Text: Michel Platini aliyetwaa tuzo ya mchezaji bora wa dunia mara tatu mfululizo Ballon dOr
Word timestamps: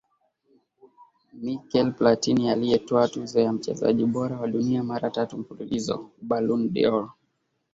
Michel 1.41 1.93
Platini 1.93 2.49
aliyetwaa 2.49 3.07
tuzo 3.07 3.39
ya 3.41 3.53
mchezaji 3.53 4.05
bora 4.05 4.39
wa 4.39 4.47
dunia 4.47 4.83
mara 4.83 5.09
tatu 5.09 5.37
mfululizo 5.37 6.09
Ballon 6.21 6.73
dOr 6.73 7.13